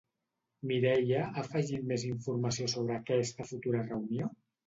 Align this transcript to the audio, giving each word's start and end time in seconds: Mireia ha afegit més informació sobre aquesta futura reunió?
Mireia 0.69 1.19
ha 1.25 1.41
afegit 1.41 1.83
més 1.91 2.07
informació 2.09 2.71
sobre 2.75 2.97
aquesta 3.01 3.49
futura 3.53 3.85
reunió? 3.93 4.31